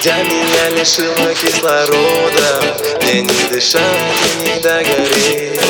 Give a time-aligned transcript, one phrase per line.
[0.00, 2.76] Дитя меня лишило кислорода.
[3.02, 5.60] Мне не дышать и не догореть.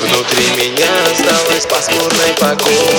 [0.00, 2.95] Внутри меня осталась пасмурной погода.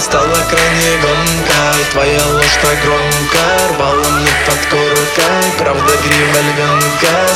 [0.00, 5.22] Стала крайне гонка Твоя ложь так громко Рвала мне подкорка
[5.58, 7.34] Правда грива львенка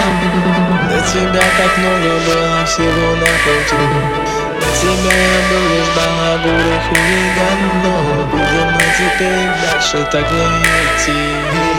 [0.00, 3.82] сам До тебя так много было всего на пути.
[4.60, 10.44] До тебя я был лишь балагур и хулиган Но будем мне теперь дальше так не
[10.44, 11.69] идти.